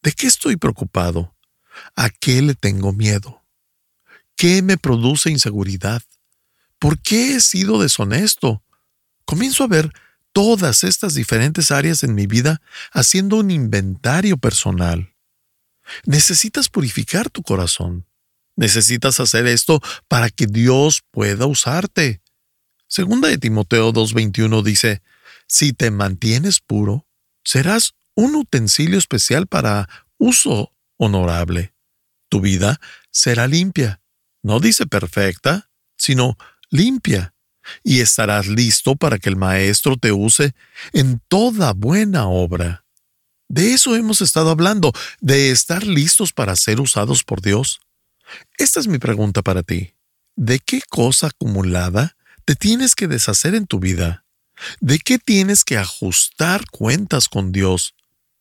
¿De 0.02 0.12
qué 0.12 0.28
estoy 0.28 0.58
preocupado? 0.58 1.36
¿A 1.96 2.10
qué 2.10 2.42
le 2.42 2.56
tengo 2.56 2.94
miedo? 2.94 3.44
¿Qué 4.36 4.62
me 4.62 4.78
produce 4.78 5.30
inseguridad? 5.30 6.02
¿Por 6.80 7.00
qué 7.00 7.36
he 7.36 7.42
sido 7.42 7.82
deshonesto? 7.82 8.64
Comienzo 9.26 9.64
a 9.64 9.68
ver 9.68 9.92
todas 10.34 10.84
estas 10.84 11.14
diferentes 11.14 11.72
áreas 11.72 12.04
en 12.04 12.16
mi 12.16 12.26
vida 12.26 12.62
haciendo 12.92 13.38
un 13.38 13.52
inventario 13.52 14.38
personal. 14.38 15.11
Necesitas 16.06 16.70
purificar 16.70 17.30
tu 17.30 17.42
corazón. 17.44 18.06
Necesitas 18.56 19.20
hacer 19.20 19.48
esto 19.48 19.82
para 20.08 20.30
que 20.30 20.46
Dios 20.46 21.02
pueda 21.12 21.46
usarte. 21.46 22.22
Segunda 22.88 23.30
de 23.30 23.38
Timoteo 23.38 23.94
2.21 23.94 24.64
dice, 24.64 25.02
si 25.48 25.74
te 25.74 25.92
mantienes 25.92 26.60
puro, 26.60 27.08
serás 27.44 27.94
un 28.16 28.36
utensilio 28.36 28.98
especial 28.98 29.48
para 29.48 29.90
uso 30.18 30.74
honorable. 30.98 31.74
Tu 32.30 32.42
vida 32.42 32.80
será 33.12 33.48
limpia. 33.48 34.02
No 34.44 34.60
dice 34.60 34.86
perfecta, 34.86 35.70
sino 35.98 36.38
limpia. 36.70 37.34
Y 37.84 38.00
estarás 38.00 38.48
listo 38.48 38.96
para 38.96 39.20
que 39.20 39.30
el 39.30 39.36
Maestro 39.36 39.98
te 39.98 40.12
use 40.12 40.54
en 40.94 41.22
toda 41.28 41.74
buena 41.74 42.28
obra. 42.28 42.86
De 43.52 43.74
eso 43.74 43.98
hemos 43.98 44.22
estado 44.22 44.50
hablando, 44.50 44.94
de 45.20 45.52
estar 45.52 45.86
listos 45.86 46.32
para 46.32 46.56
ser 46.56 46.80
usados 46.80 47.26
por 47.26 47.42
Dios. 47.42 47.82
Esta 48.58 48.80
es 48.80 48.88
mi 48.88 48.98
pregunta 48.98 49.42
para 49.42 49.62
ti. 49.62 49.94
¿De 50.38 50.60
qué 50.60 50.82
cosa 50.88 51.28
acumulada 51.28 52.16
te 52.46 52.56
tienes 52.56 52.96
que 52.96 53.10
deshacer 53.10 53.54
en 53.54 53.68
tu 53.68 53.82
vida? 53.82 54.24
¿De 54.80 55.00
qué 55.00 55.20
tienes 55.20 55.66
que 55.66 55.78
ajustar 55.78 56.64
cuentas 56.72 57.28
con 57.28 57.52
Dios? 57.52 57.94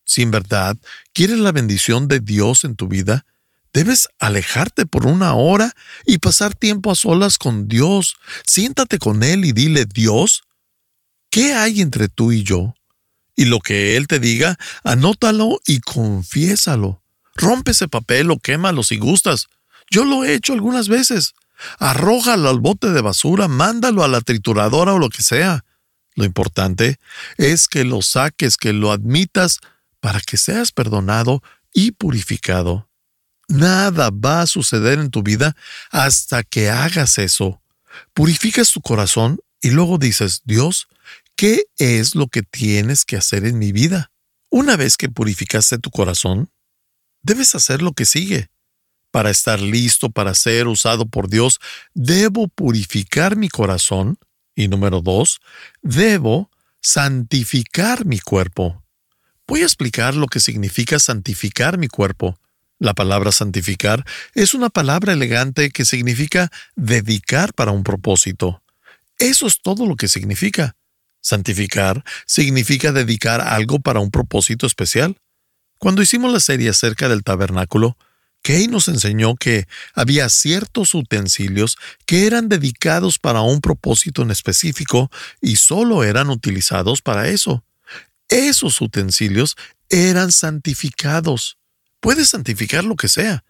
Si 0.04 0.22
en 0.22 0.30
verdad 0.30 0.76
quieres 1.12 1.40
la 1.40 1.50
bendición 1.50 2.06
de 2.06 2.20
Dios 2.20 2.62
en 2.62 2.76
tu 2.76 2.86
vida, 2.86 3.26
debes 3.72 4.08
alejarte 4.20 4.86
por 4.86 5.06
una 5.06 5.34
hora 5.34 5.74
y 6.06 6.18
pasar 6.18 6.54
tiempo 6.54 6.92
a 6.92 6.94
solas 6.94 7.36
con 7.36 7.66
Dios. 7.66 8.14
Siéntate 8.46 8.98
con 8.98 9.24
Él 9.24 9.44
y 9.44 9.50
dile, 9.50 9.86
Dios, 9.86 10.44
¿qué 11.30 11.54
hay 11.54 11.80
entre 11.80 12.08
tú 12.08 12.30
y 12.30 12.44
yo? 12.44 12.76
Y 13.40 13.46
lo 13.46 13.60
que 13.60 13.96
Él 13.96 14.06
te 14.06 14.20
diga, 14.20 14.58
anótalo 14.84 15.62
y 15.66 15.80
confiésalo. 15.80 17.02
Rompe 17.34 17.70
ese 17.70 17.88
papel 17.88 18.30
o 18.30 18.38
quémalo 18.38 18.82
si 18.82 18.98
gustas. 18.98 19.46
Yo 19.88 20.04
lo 20.04 20.24
he 20.24 20.34
hecho 20.34 20.52
algunas 20.52 20.88
veces. 20.88 21.32
Arrójalo 21.78 22.50
al 22.50 22.60
bote 22.60 22.90
de 22.90 23.00
basura, 23.00 23.48
mándalo 23.48 24.04
a 24.04 24.08
la 24.08 24.20
trituradora 24.20 24.92
o 24.92 24.98
lo 24.98 25.08
que 25.08 25.22
sea. 25.22 25.64
Lo 26.16 26.26
importante 26.26 26.98
es 27.38 27.66
que 27.66 27.84
lo 27.84 28.02
saques, 28.02 28.58
que 28.58 28.74
lo 28.74 28.92
admitas 28.92 29.60
para 30.00 30.20
que 30.20 30.36
seas 30.36 30.70
perdonado 30.70 31.42
y 31.72 31.92
purificado. 31.92 32.90
Nada 33.48 34.10
va 34.10 34.42
a 34.42 34.46
suceder 34.46 34.98
en 34.98 35.10
tu 35.10 35.22
vida 35.22 35.56
hasta 35.90 36.42
que 36.42 36.68
hagas 36.68 37.16
eso. 37.16 37.62
Purificas 38.12 38.70
tu 38.70 38.82
corazón 38.82 39.40
y 39.62 39.70
luego 39.70 39.96
dices, 39.96 40.42
Dios, 40.44 40.88
¿qué 41.40 41.64
es 41.78 42.16
lo 42.16 42.28
que 42.28 42.42
tienes 42.42 43.06
que 43.06 43.16
hacer 43.16 43.46
en 43.46 43.58
mi 43.58 43.72
vida? 43.72 44.12
Una 44.50 44.76
vez 44.76 44.98
que 44.98 45.08
purificaste 45.08 45.78
tu 45.78 45.88
corazón, 45.88 46.50
debes 47.22 47.54
hacer 47.54 47.80
lo 47.80 47.94
que 47.94 48.04
sigue. 48.04 48.50
Para 49.10 49.30
estar 49.30 49.58
listo 49.58 50.10
para 50.10 50.34
ser 50.34 50.68
usado 50.68 51.06
por 51.06 51.30
Dios, 51.30 51.58
debo 51.94 52.48
purificar 52.48 53.36
mi 53.36 53.48
corazón. 53.48 54.18
Y 54.54 54.68
número 54.68 55.00
dos, 55.00 55.40
debo 55.80 56.50
santificar 56.82 58.04
mi 58.04 58.20
cuerpo. 58.20 58.84
Voy 59.46 59.62
a 59.62 59.64
explicar 59.64 60.14
lo 60.14 60.26
que 60.26 60.40
significa 60.40 60.98
santificar 60.98 61.78
mi 61.78 61.88
cuerpo. 61.88 62.38
La 62.78 62.92
palabra 62.92 63.32
santificar 63.32 64.04
es 64.34 64.52
una 64.52 64.68
palabra 64.68 65.14
elegante 65.14 65.70
que 65.70 65.86
significa 65.86 66.52
dedicar 66.76 67.54
para 67.54 67.70
un 67.70 67.82
propósito. 67.82 68.62
Eso 69.16 69.46
es 69.46 69.62
todo 69.62 69.86
lo 69.86 69.96
que 69.96 70.08
significa. 70.08 70.76
Santificar 71.20 72.04
significa 72.26 72.92
dedicar 72.92 73.40
algo 73.40 73.80
para 73.80 74.00
un 74.00 74.10
propósito 74.10 74.66
especial. 74.66 75.16
Cuando 75.78 76.02
hicimos 76.02 76.32
la 76.32 76.40
serie 76.40 76.70
acerca 76.70 77.08
del 77.08 77.22
tabernáculo, 77.24 77.96
Kay 78.42 78.68
nos 78.68 78.88
enseñó 78.88 79.36
que 79.36 79.66
había 79.94 80.28
ciertos 80.28 80.94
utensilios 80.94 81.76
que 82.06 82.26
eran 82.26 82.48
dedicados 82.48 83.18
para 83.18 83.42
un 83.42 83.60
propósito 83.60 84.22
en 84.22 84.30
específico 84.30 85.10
y 85.42 85.56
solo 85.56 86.04
eran 86.04 86.30
utilizados 86.30 87.02
para 87.02 87.28
eso. 87.28 87.64
Esos 88.28 88.80
utensilios 88.80 89.56
eran 89.90 90.32
santificados. 90.32 91.58
Puedes 92.00 92.30
santificar 92.30 92.84
lo 92.84 92.96
que 92.96 93.08
sea. 93.08 93.44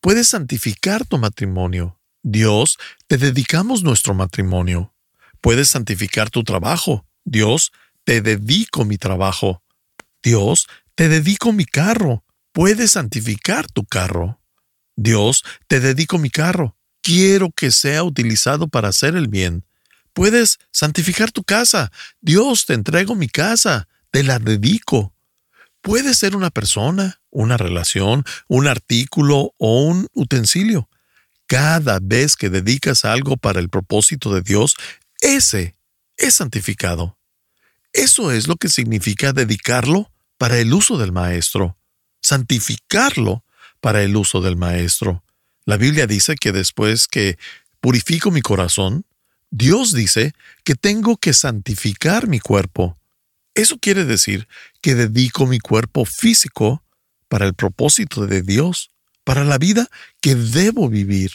Puedes 0.00 0.28
santificar 0.28 1.06
tu 1.06 1.18
matrimonio. 1.18 2.00
Dios, 2.22 2.78
te 3.06 3.18
dedicamos 3.18 3.84
nuestro 3.84 4.14
matrimonio. 4.14 4.92
Puedes 5.40 5.68
santificar 5.68 6.30
tu 6.30 6.42
trabajo. 6.42 7.04
Dios, 7.24 7.72
te 8.04 8.20
dedico 8.20 8.84
mi 8.84 8.98
trabajo. 8.98 9.62
Dios, 10.22 10.66
te 10.94 11.08
dedico 11.08 11.52
mi 11.52 11.64
carro. 11.64 12.24
Puedes 12.52 12.92
santificar 12.92 13.70
tu 13.70 13.84
carro. 13.84 14.40
Dios, 14.96 15.44
te 15.66 15.80
dedico 15.80 16.18
mi 16.18 16.30
carro. 16.30 16.76
Quiero 17.00 17.50
que 17.50 17.70
sea 17.70 18.04
utilizado 18.04 18.68
para 18.68 18.88
hacer 18.88 19.16
el 19.16 19.28
bien. 19.28 19.64
Puedes 20.12 20.58
santificar 20.70 21.32
tu 21.32 21.42
casa. 21.42 21.90
Dios, 22.20 22.66
te 22.66 22.74
entrego 22.74 23.14
mi 23.14 23.28
casa 23.28 23.88
te 24.12 24.22
la 24.22 24.38
dedico. 24.38 25.12
Puede 25.80 26.14
ser 26.14 26.36
una 26.36 26.50
persona, 26.50 27.20
una 27.30 27.56
relación, 27.56 28.24
un 28.46 28.68
artículo 28.68 29.54
o 29.58 29.82
un 29.82 30.06
utensilio. 30.12 30.88
Cada 31.48 31.98
vez 32.00 32.36
que 32.36 32.50
dedicas 32.50 33.04
algo 33.04 33.36
para 33.36 33.58
el 33.58 33.68
propósito 33.68 34.32
de 34.32 34.42
Dios, 34.42 34.76
ese 35.20 35.74
es 36.22 36.34
santificado. 36.34 37.18
Eso 37.92 38.32
es 38.32 38.48
lo 38.48 38.56
que 38.56 38.68
significa 38.68 39.32
dedicarlo 39.32 40.10
para 40.38 40.58
el 40.58 40.72
uso 40.72 40.96
del 40.96 41.12
Maestro, 41.12 41.76
santificarlo 42.22 43.44
para 43.80 44.02
el 44.02 44.16
uso 44.16 44.40
del 44.40 44.56
Maestro. 44.56 45.22
La 45.64 45.76
Biblia 45.76 46.06
dice 46.06 46.36
que 46.36 46.52
después 46.52 47.06
que 47.06 47.38
purifico 47.80 48.30
mi 48.30 48.40
corazón, 48.40 49.04
Dios 49.50 49.92
dice 49.92 50.32
que 50.64 50.74
tengo 50.74 51.16
que 51.16 51.34
santificar 51.34 52.28
mi 52.28 52.40
cuerpo. 52.40 52.96
Eso 53.54 53.76
quiere 53.78 54.04
decir 54.04 54.48
que 54.80 54.94
dedico 54.94 55.46
mi 55.46 55.58
cuerpo 55.58 56.04
físico 56.04 56.82
para 57.28 57.46
el 57.46 57.54
propósito 57.54 58.26
de 58.26 58.42
Dios, 58.42 58.90
para 59.24 59.44
la 59.44 59.58
vida 59.58 59.88
que 60.20 60.34
debo 60.34 60.88
vivir. 60.88 61.32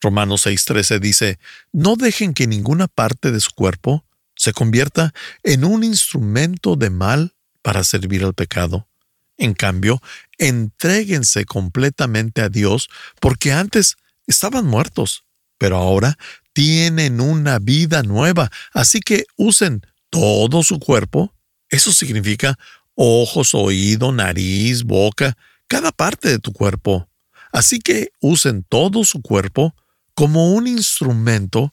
Romanos 0.00 0.46
6:13 0.46 0.98
dice, 0.98 1.38
no 1.72 1.96
dejen 1.96 2.34
que 2.34 2.46
ninguna 2.46 2.88
parte 2.88 3.30
de 3.30 3.38
su 3.38 3.52
cuerpo 3.52 4.04
se 4.42 4.52
convierta 4.52 5.14
en 5.42 5.64
un 5.64 5.84
instrumento 5.84 6.74
de 6.74 6.90
mal 6.90 7.34
para 7.62 7.84
servir 7.84 8.24
al 8.24 8.34
pecado. 8.34 8.88
En 9.36 9.54
cambio, 9.54 10.02
entréguense 10.38 11.44
completamente 11.44 12.40
a 12.40 12.48
Dios 12.48 12.88
porque 13.20 13.52
antes 13.52 13.96
estaban 14.26 14.66
muertos, 14.66 15.24
pero 15.58 15.76
ahora 15.76 16.18
tienen 16.52 17.20
una 17.20 17.58
vida 17.58 18.02
nueva, 18.02 18.50
así 18.72 19.00
que 19.00 19.26
usen 19.36 19.86
todo 20.10 20.62
su 20.62 20.78
cuerpo 20.80 21.32
eso 21.72 21.90
significa 21.90 22.58
ojos, 22.94 23.54
oído, 23.54 24.12
nariz, 24.12 24.84
boca, 24.84 25.38
cada 25.66 25.90
parte 25.90 26.28
de 26.28 26.38
tu 26.38 26.52
cuerpo. 26.52 27.08
Así 27.50 27.78
que 27.78 28.12
usen 28.20 28.62
todo 28.68 29.04
su 29.04 29.22
cuerpo 29.22 29.74
como 30.14 30.52
un 30.52 30.66
instrumento 30.66 31.72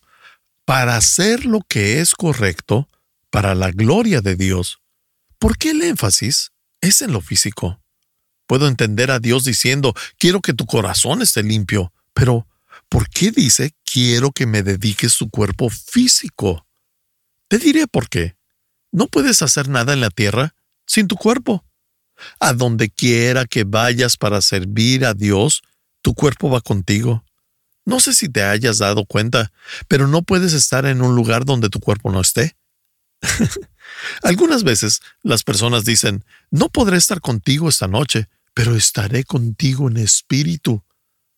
para 0.69 0.97
hacer 0.97 1.45
lo 1.45 1.61
que 1.61 1.99
es 1.99 2.13
correcto 2.13 2.87
para 3.31 3.55
la 3.55 3.71
gloria 3.71 4.21
de 4.21 4.35
Dios. 4.35 4.77
¿Por 5.39 5.57
qué 5.57 5.71
el 5.71 5.81
énfasis 5.81 6.51
es 6.79 7.01
en 7.01 7.11
lo 7.11 7.21
físico? 7.21 7.81
Puedo 8.45 8.67
entender 8.67 9.09
a 9.09 9.17
Dios 9.17 9.45
diciendo, 9.45 9.95
quiero 10.19 10.41
que 10.41 10.53
tu 10.53 10.67
corazón 10.67 11.23
esté 11.23 11.41
limpio, 11.41 11.91
pero 12.13 12.45
¿por 12.87 13.09
qué 13.09 13.31
dice, 13.31 13.73
quiero 13.83 14.31
que 14.31 14.45
me 14.45 14.61
dediques 14.61 15.17
tu 15.17 15.31
cuerpo 15.31 15.71
físico? 15.71 16.67
Te 17.47 17.57
diré 17.57 17.87
por 17.87 18.07
qué. 18.07 18.35
No 18.91 19.07
puedes 19.07 19.41
hacer 19.41 19.69
nada 19.69 19.93
en 19.93 20.01
la 20.01 20.11
tierra 20.11 20.53
sin 20.85 21.07
tu 21.07 21.15
cuerpo. 21.15 21.65
A 22.39 22.53
donde 22.53 22.91
quiera 22.91 23.45
que 23.45 23.63
vayas 23.63 24.17
para 24.17 24.39
servir 24.39 25.03
a 25.03 25.15
Dios, 25.15 25.63
tu 26.03 26.13
cuerpo 26.13 26.47
va 26.51 26.61
contigo. 26.61 27.23
No 27.89 27.99
sé 27.99 28.13
si 28.13 28.29
te 28.29 28.43
hayas 28.43 28.77
dado 28.77 29.03
cuenta, 29.03 29.51
pero 29.87 30.07
no 30.07 30.21
puedes 30.21 30.53
estar 30.53 30.85
en 30.85 31.01
un 31.01 31.15
lugar 31.15 31.43
donde 31.43 31.69
tu 31.69 31.79
cuerpo 31.79 32.11
no 32.11 32.21
esté. 32.21 32.55
Algunas 34.21 34.63
veces 34.63 35.01
las 35.23 35.41
personas 35.41 35.85
dicen, 35.85 36.23
no 36.51 36.69
podré 36.69 36.97
estar 36.97 37.19
contigo 37.19 37.67
esta 37.67 37.87
noche, 37.87 38.29
pero 38.53 38.75
estaré 38.75 39.23
contigo 39.23 39.89
en 39.89 39.97
espíritu. 39.97 40.83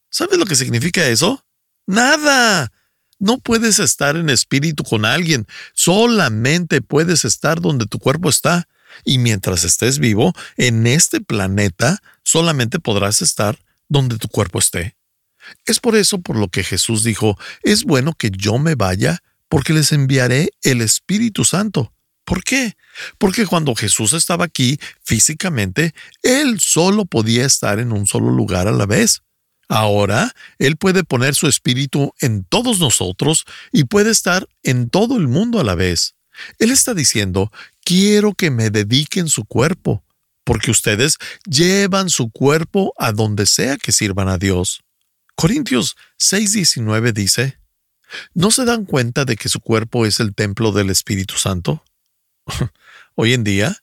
¿Sabes 0.09 0.37
lo 0.37 0.43
que 0.43 0.57
significa 0.57 1.07
eso? 1.07 1.45
Nada. 1.87 2.69
No 3.17 3.37
puedes 3.37 3.79
estar 3.79 4.17
en 4.17 4.29
espíritu 4.29 4.83
con 4.83 5.05
alguien, 5.05 5.47
solamente 5.73 6.81
puedes 6.81 7.23
estar 7.23 7.61
donde 7.61 7.85
tu 7.85 7.97
cuerpo 7.97 8.29
está. 8.29 8.67
Y 9.05 9.19
mientras 9.19 9.63
estés 9.63 9.99
vivo, 9.99 10.33
en 10.57 10.85
este 10.85 11.21
planeta, 11.21 11.99
solamente 12.23 12.77
podrás 12.77 13.21
estar 13.21 13.57
donde 13.87 14.17
tu 14.17 14.27
cuerpo 14.27 14.59
esté. 14.59 14.97
Es 15.65 15.79
por 15.79 15.95
eso 15.95 16.19
por 16.19 16.37
lo 16.37 16.47
que 16.49 16.63
Jesús 16.63 17.03
dijo, 17.03 17.37
es 17.63 17.83
bueno 17.83 18.13
que 18.13 18.31
yo 18.31 18.57
me 18.57 18.75
vaya, 18.75 19.19
porque 19.49 19.73
les 19.73 19.91
enviaré 19.91 20.51
el 20.63 20.81
Espíritu 20.81 21.43
Santo. 21.43 21.93
¿Por 22.23 22.43
qué? 22.43 22.77
Porque 23.17 23.45
cuando 23.45 23.75
Jesús 23.75 24.13
estaba 24.13 24.45
aquí 24.45 24.79
físicamente, 25.03 25.93
Él 26.23 26.59
solo 26.59 27.05
podía 27.05 27.45
estar 27.45 27.79
en 27.79 27.91
un 27.91 28.07
solo 28.07 28.31
lugar 28.31 28.67
a 28.67 28.71
la 28.71 28.85
vez. 28.85 29.21
Ahora 29.67 30.33
Él 30.59 30.77
puede 30.77 31.03
poner 31.03 31.35
su 31.35 31.47
espíritu 31.47 32.13
en 32.19 32.43
todos 32.43 32.79
nosotros 32.79 33.45
y 33.71 33.85
puede 33.85 34.11
estar 34.11 34.47
en 34.63 34.89
todo 34.89 35.17
el 35.17 35.27
mundo 35.27 35.59
a 35.59 35.63
la 35.63 35.75
vez. 35.75 36.15
Él 36.59 36.71
está 36.71 36.93
diciendo, 36.93 37.51
quiero 37.83 38.33
que 38.33 38.51
me 38.51 38.69
dediquen 38.69 39.27
su 39.27 39.45
cuerpo, 39.45 40.03
porque 40.43 40.71
ustedes 40.71 41.17
llevan 41.45 42.09
su 42.09 42.31
cuerpo 42.31 42.93
a 42.97 43.11
donde 43.11 43.45
sea 43.45 43.77
que 43.77 43.91
sirvan 43.91 44.29
a 44.29 44.37
Dios. 44.37 44.81
Corintios 45.41 45.97
6:19 46.19 47.13
dice, 47.13 47.57
¿no 48.35 48.51
se 48.51 48.63
dan 48.63 48.85
cuenta 48.85 49.25
de 49.25 49.35
que 49.37 49.49
su 49.49 49.59
cuerpo 49.59 50.05
es 50.05 50.19
el 50.19 50.35
templo 50.35 50.71
del 50.71 50.91
Espíritu 50.91 51.33
Santo? 51.33 51.83
Hoy 53.15 53.33
en 53.33 53.43
día, 53.43 53.75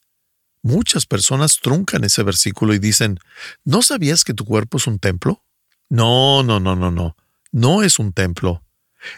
muchas 0.63 1.05
personas 1.05 1.59
truncan 1.61 2.05
ese 2.05 2.23
versículo 2.23 2.75
y 2.75 2.79
dicen, 2.79 3.19
¿no 3.65 3.83
sabías 3.83 4.23
que 4.23 4.35
tu 4.35 4.45
cuerpo 4.45 4.77
es 4.77 4.87
un 4.87 5.01
templo? 5.01 5.43
No, 5.89 6.45
no, 6.45 6.61
no, 6.61 6.77
no, 6.77 6.93
no. 6.93 7.17
No 7.51 7.83
es 7.83 7.99
un 7.99 8.13
templo. 8.13 8.63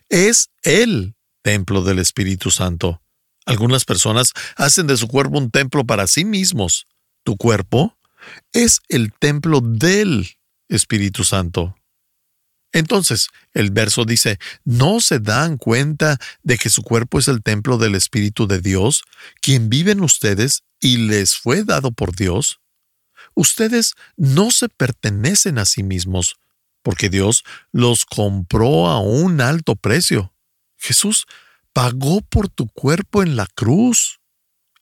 Es 0.09 0.48
el 0.62 1.16
templo 1.42 1.83
del 1.83 1.98
Espíritu 1.98 2.50
Santo. 2.50 3.03
Algunas 3.44 3.85
personas 3.85 4.33
hacen 4.57 4.87
de 4.87 4.96
su 4.96 5.09
cuerpo 5.09 5.37
un 5.37 5.50
templo 5.50 5.85
para 5.85 6.07
sí 6.07 6.24
mismos. 6.24 6.87
Tu 7.22 7.37
cuerpo 7.37 7.98
es 8.55 8.81
el 8.88 9.12
templo 9.12 9.61
del 9.61 10.38
Espíritu 10.70 11.24
Santo. 11.24 11.76
Entonces, 12.72 13.28
el 13.52 13.70
verso 13.70 14.04
dice, 14.04 14.38
¿no 14.64 15.00
se 15.00 15.18
dan 15.18 15.56
cuenta 15.56 16.18
de 16.42 16.56
que 16.56 16.70
su 16.70 16.83
cuerpo 16.83 17.18
es 17.18 17.28
el 17.28 17.42
templo 17.42 17.78
del 17.78 17.94
Espíritu 17.94 18.46
de 18.46 18.61
Dios, 18.61 19.02
quien 19.40 19.68
vive 19.68 19.92
en 19.92 20.02
ustedes 20.02 20.62
y 20.78 20.98
les 20.98 21.37
fue 21.37 21.64
dado 21.64 21.90
por 21.90 22.14
Dios? 22.14 22.61
Ustedes 23.35 23.94
no 24.16 24.50
se 24.50 24.68
pertenecen 24.68 25.59
a 25.59 25.64
sí 25.64 25.83
mismos, 25.83 26.37
porque 26.83 27.11
Dios 27.11 27.44
los 27.72 28.04
compró 28.04 28.87
a 28.87 29.00
un 29.00 29.40
alto 29.40 29.76
precio. 29.76 30.33
Jesús 30.76 31.26
pagó 31.72 32.20
por 32.22 32.48
tu 32.48 32.68
cuerpo 32.68 33.22
en 33.22 33.37
la 33.37 33.46
cruz. 33.46 34.20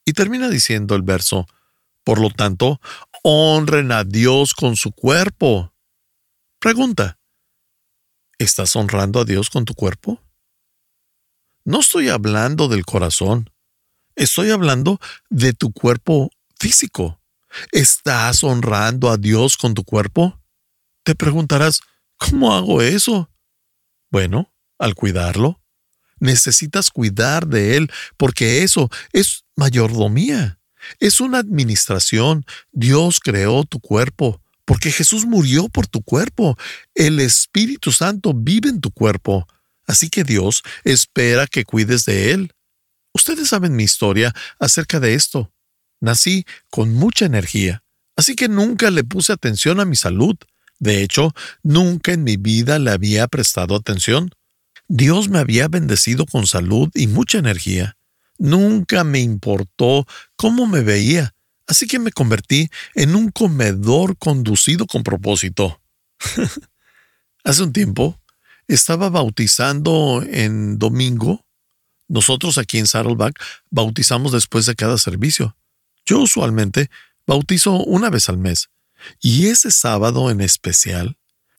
Y 0.05 0.13
termina 0.13 0.49
diciendo 0.49 0.95
el 0.95 1.03
verso, 1.03 1.47
por 2.05 2.21
lo 2.21 2.31
tanto, 2.31 2.81
honren 3.23 3.93
a 3.93 4.05
Dios 4.05 4.55
con 4.55 4.77
su 4.77 4.93
cuerpo. 4.93 5.75
Pregunta, 6.59 7.18
¿estás 8.39 8.77
honrando 8.77 9.21
a 9.21 9.25
Dios 9.25 9.51
con 9.51 9.65
tu 9.65 9.75
cuerpo? 9.75 10.23
No 11.65 11.81
estoy 11.81 12.09
hablando 12.09 12.69
del 12.69 12.87
corazón, 12.87 13.51
estoy 14.15 14.51
hablando 14.51 15.01
de 15.29 15.53
tu 15.53 15.73
cuerpo 15.73 16.31
físico. 16.59 17.21
¿Estás 17.73 18.45
honrando 18.45 19.11
a 19.11 19.17
Dios 19.17 19.57
con 19.57 19.75
tu 19.75 19.85
cuerpo? 19.85 20.41
Te 21.03 21.15
preguntarás, 21.15 21.81
¿cómo 22.17 22.55
hago 22.55 22.83
eso? 22.83 23.31
Bueno, 24.11 24.53
al 24.79 24.95
cuidarlo. 24.95 25.61
Necesitas 26.21 26.91
cuidar 26.91 27.47
de 27.47 27.77
él 27.77 27.91
porque 28.17 28.63
eso 28.63 28.91
es 29.13 29.45
mayordomía. 29.57 30.59
Es 31.01 31.21
una 31.21 31.39
administración. 31.39 32.45
Dios 32.73 33.21
creó 33.21 33.65
tu 33.65 33.81
cuerpo 33.81 34.43
porque 34.69 34.93
Jesús 34.93 35.25
murió 35.25 35.71
por 35.71 35.87
tu 35.87 36.03
cuerpo. 36.03 36.59
El 36.95 37.21
Espíritu 37.21 37.91
Santo 37.91 38.35
vive 38.35 38.69
en 38.69 38.83
tu 38.83 38.91
cuerpo. 38.91 39.49
Así 39.87 40.11
que 40.11 40.25
Dios 40.25 40.63
espera 40.85 41.47
que 41.47 41.65
cuides 41.65 42.05
de 42.05 42.33
él. 42.33 42.53
Ustedes 43.15 43.49
saben 43.49 43.75
mi 43.75 43.85
historia 43.85 44.35
acerca 44.59 45.01
de 45.01 45.15
esto. 45.15 45.51
Nací 46.01 46.45
con 46.69 46.93
mucha 46.93 47.25
energía, 47.25 47.83
así 48.15 48.37
que 48.37 48.49
nunca 48.49 48.91
le 48.91 49.05
puse 49.05 49.33
atención 49.33 49.81
a 49.81 49.87
mi 49.87 49.97
salud. 49.97 50.37
De 50.79 51.03
hecho, 51.03 51.35
nunca 51.63 52.13
en 52.13 52.23
mi 52.23 52.37
vida 52.37 52.79
le 52.79 52.91
había 52.91 53.27
prestado 53.27 53.75
atención. 53.75 54.29
Dios 54.87 55.31
me 55.31 55.39
había 55.39 55.69
bendecido 55.69 56.27
con 56.27 56.47
salud 56.47 56.91
y 56.93 57.07
mucha 57.07 57.39
energía. 57.39 57.97
Nunca 58.37 59.03
me 59.03 59.21
importó 59.21 60.07
cómo 60.37 60.67
me 60.67 60.83
veía, 60.83 61.35
así 61.69 61.87
que 61.87 62.01
me 62.01 62.11
convertí 62.11 62.71
en 62.95 63.15
un 63.15 63.31
comedor 63.31 64.19
conducido 64.19 64.87
con 64.87 65.05
propósito. 65.05 65.81
Hace 67.45 67.63
un 67.63 67.73
tiempo 67.73 68.21
estaba 68.67 69.11
bautizando 69.11 70.25
en 70.27 70.79
domingo. 70.79 71.47
Nosotros 72.09 72.59
aquí 72.59 72.79
en 72.79 72.87
Saddleback 72.87 73.41
bautizamos 73.71 74.33
después 74.33 74.67
de 74.67 74.75
cada 74.75 74.99
servicio. 74.99 75.57
Yo 76.05 76.21
usualmente 76.21 76.91
bautizo 77.27 77.85
una 77.85 78.11
vez 78.11 78.29
al 78.29 78.39
mes, 78.39 78.71
y 79.21 79.49
ese 79.49 79.71
sábado 79.71 80.31
en 80.31 80.41
especial, 80.41 81.19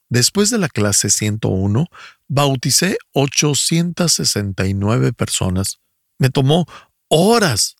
después 0.09 0.49
de 0.49 0.57
la 0.57 0.69
clase 0.69 1.09
101, 1.09 1.87
bauticé 2.27 2.97
869 3.13 5.13
personas. 5.13 5.79
Me 6.17 6.29
tomó 6.29 6.65
horas. 7.07 7.75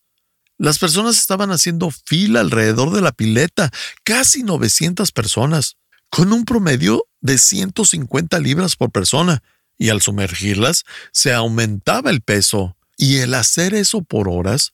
Las 0.60 0.78
personas 0.78 1.18
estaban 1.18 1.52
haciendo 1.52 1.90
fila 1.90 2.42
alrededor 2.42 2.92
de 2.92 3.02
la 3.02 3.12
pileta, 3.12 3.72
casi 4.04 4.44
900 4.44 5.12
personas, 5.12 5.78
con 6.12 6.32
un 6.32 6.46
promedio 6.46 7.06
de 7.22 7.40
150 7.40 8.38
libras 8.40 8.76
por 8.76 8.92
persona, 8.92 9.42
y 9.80 9.90
al 9.90 10.02
sumergirlas 10.02 10.84
se 11.12 11.34
aumentaba 11.34 12.12
el 12.12 12.22
peso. 12.22 12.76
Y 12.98 13.18
el 13.18 13.34
hacer 13.34 13.74
eso 13.74 14.02
por 14.04 14.30
horas 14.30 14.74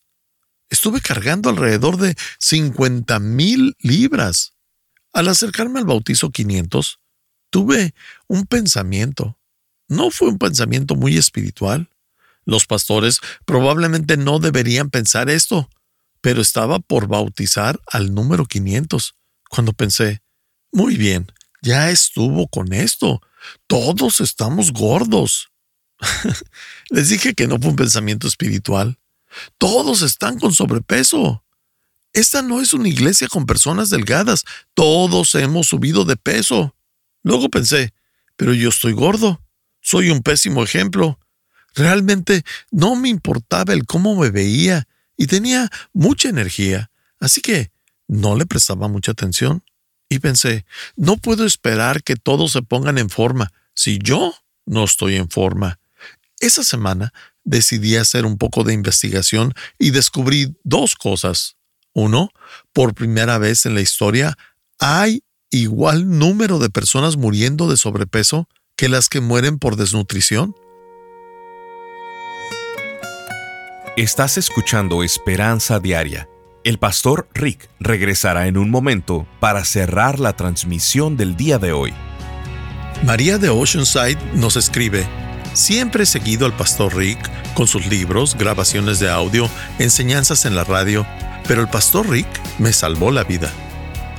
Estuve 0.69 0.99
cargando 0.99 1.49
alrededor 1.49 1.97
de 1.97 2.15
50 2.39 3.19
mil 3.19 3.75
libras. 3.79 4.53
Al 5.13 5.27
acercarme 5.27 5.79
al 5.79 5.85
bautizo 5.85 6.31
500, 6.31 6.99
tuve 7.49 7.93
un 8.27 8.45
pensamiento. 8.45 9.37
No 9.87 10.09
fue 10.09 10.27
un 10.29 10.37
pensamiento 10.37 10.95
muy 10.95 11.17
espiritual. 11.17 11.89
Los 12.45 12.65
pastores 12.65 13.19
probablemente 13.45 14.17
no 14.17 14.39
deberían 14.39 14.89
pensar 14.89 15.29
esto, 15.29 15.69
pero 16.21 16.41
estaba 16.41 16.79
por 16.79 17.07
bautizar 17.07 17.79
al 17.91 18.13
número 18.13 18.45
500, 18.45 19.15
cuando 19.49 19.73
pensé, 19.73 20.21
muy 20.71 20.95
bien, 20.95 21.31
ya 21.61 21.89
estuvo 21.89 22.47
con 22.47 22.73
esto. 22.73 23.21
Todos 23.67 24.21
estamos 24.21 24.71
gordos. 24.71 25.49
Les 26.89 27.09
dije 27.09 27.33
que 27.33 27.47
no 27.47 27.57
fue 27.59 27.69
un 27.69 27.75
pensamiento 27.75 28.27
espiritual. 28.27 28.99
Todos 29.57 30.01
están 30.01 30.39
con 30.39 30.53
sobrepeso. 30.53 31.43
Esta 32.13 32.41
no 32.41 32.61
es 32.61 32.73
una 32.73 32.87
iglesia 32.87 33.27
con 33.27 33.45
personas 33.45 33.89
delgadas. 33.89 34.43
Todos 34.73 35.35
hemos 35.35 35.67
subido 35.67 36.05
de 36.05 36.15
peso. 36.15 36.75
Luego 37.23 37.49
pensé, 37.49 37.93
pero 38.35 38.53
yo 38.53 38.69
estoy 38.69 38.93
gordo. 38.93 39.41
Soy 39.81 40.09
un 40.09 40.21
pésimo 40.21 40.63
ejemplo. 40.63 41.19
Realmente 41.75 42.43
no 42.71 42.95
me 42.95 43.09
importaba 43.09 43.73
el 43.73 43.85
cómo 43.85 44.15
me 44.15 44.29
veía 44.31 44.87
y 45.17 45.27
tenía 45.27 45.69
mucha 45.93 46.29
energía, 46.29 46.89
así 47.19 47.41
que 47.41 47.71
no 48.07 48.35
le 48.35 48.45
prestaba 48.45 48.87
mucha 48.87 49.11
atención. 49.11 49.63
Y 50.09 50.19
pensé, 50.19 50.65
no 50.95 51.17
puedo 51.17 51.45
esperar 51.45 52.03
que 52.03 52.15
todos 52.15 52.51
se 52.51 52.61
pongan 52.61 52.97
en 52.97 53.09
forma 53.09 53.51
si 53.73 53.97
yo 53.97 54.33
no 54.65 54.83
estoy 54.83 55.15
en 55.15 55.29
forma. 55.29 55.79
Esa 56.39 56.63
semana 56.63 57.13
decidí 57.43 57.95
hacer 57.95 58.25
un 58.25 58.37
poco 58.37 58.63
de 58.63 58.73
investigación 58.73 59.53
y 59.79 59.91
descubrí 59.91 60.55
dos 60.63 60.95
cosas. 60.95 61.57
Uno, 61.93 62.29
por 62.73 62.93
primera 62.93 63.37
vez 63.37 63.65
en 63.65 63.73
la 63.73 63.81
historia, 63.81 64.37
hay 64.79 65.23
igual 65.49 66.19
número 66.19 66.59
de 66.59 66.69
personas 66.69 67.17
muriendo 67.17 67.69
de 67.69 67.77
sobrepeso 67.77 68.49
que 68.75 68.89
las 68.89 69.07
que 69.07 69.21
mueren 69.21 69.59
por 69.59 69.77
desnutrición. 69.77 70.55
Estás 73.97 74.37
escuchando 74.37 75.03
Esperanza 75.03 75.79
Diaria. 75.79 76.27
El 76.65 76.79
pastor 76.79 77.29
Rick 77.33 77.69
regresará 77.79 78.47
en 78.47 78.57
un 78.57 78.69
momento 78.69 79.25
para 79.39 79.63
cerrar 79.63 80.19
la 80.19 80.35
transmisión 80.35 81.15
del 81.15 81.37
día 81.37 81.59
de 81.59 81.71
hoy. 81.71 81.93
María 83.05 83.37
de 83.37 83.47
Oceanside 83.47 84.17
nos 84.33 84.57
escribe, 84.57 85.07
Siempre 85.53 86.03
he 86.03 86.05
seguido 86.05 86.45
al 86.45 86.51
pastor 86.51 86.93
Rick 86.93 87.19
con 87.53 87.67
sus 87.67 87.87
libros, 87.87 88.35
grabaciones 88.37 88.99
de 88.99 89.09
audio, 89.09 89.49
enseñanzas 89.79 90.43
en 90.43 90.57
la 90.57 90.65
radio, 90.65 91.07
pero 91.47 91.61
el 91.61 91.69
pastor 91.69 92.09
Rick 92.09 92.27
me 92.59 92.73
salvó 92.73 93.11
la 93.11 93.23
vida. 93.23 93.49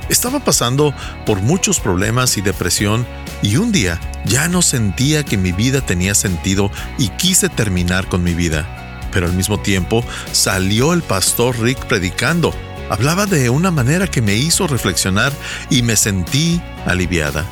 Estaba 0.09 0.39
pasando 0.39 0.91
por 1.23 1.41
muchos 1.41 1.79
problemas 1.79 2.35
y 2.39 2.41
depresión 2.41 3.05
y 3.43 3.57
un 3.57 3.71
día 3.71 3.99
ya 4.25 4.47
no 4.47 4.63
sentía 4.63 5.23
que 5.23 5.37
mi 5.37 5.51
vida 5.51 5.81
tenía 5.81 6.15
sentido 6.15 6.71
y 6.97 7.09
quise 7.09 7.47
terminar 7.47 8.07
con 8.07 8.23
mi 8.23 8.33
vida. 8.33 8.86
Pero 9.17 9.25
al 9.25 9.33
mismo 9.33 9.59
tiempo 9.59 10.05
salió 10.31 10.93
el 10.93 11.01
pastor 11.01 11.59
Rick 11.59 11.87
predicando. 11.87 12.53
Hablaba 12.91 13.25
de 13.25 13.49
una 13.49 13.71
manera 13.71 14.05
que 14.05 14.21
me 14.21 14.35
hizo 14.35 14.67
reflexionar 14.67 15.33
y 15.71 15.81
me 15.81 15.95
sentí 15.95 16.61
aliviada. 16.85 17.43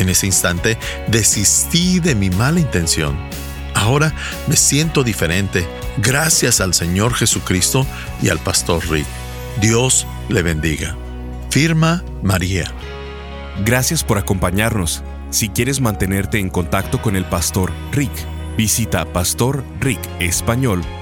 En 0.00 0.08
ese 0.08 0.26
instante 0.26 0.76
desistí 1.06 2.00
de 2.00 2.16
mi 2.16 2.28
mala 2.28 2.58
intención. 2.58 3.16
Ahora 3.72 4.12
me 4.48 4.56
siento 4.56 5.04
diferente 5.04 5.64
gracias 5.98 6.60
al 6.60 6.74
Señor 6.74 7.14
Jesucristo 7.14 7.86
y 8.20 8.28
al 8.28 8.40
Pastor 8.40 8.84
Rick. 8.90 9.06
Dios 9.60 10.08
le 10.28 10.42
bendiga. 10.42 10.96
Firma 11.50 12.02
María. 12.24 12.64
Gracias 13.64 14.02
por 14.02 14.18
acompañarnos. 14.18 15.04
Si 15.30 15.50
quieres 15.50 15.80
mantenerte 15.80 16.40
en 16.40 16.50
contacto 16.50 17.00
con 17.00 17.14
el 17.14 17.26
Pastor 17.26 17.70
Rick, 17.92 18.10
visita 18.56 19.04
pastorricespañol.com 19.04 21.01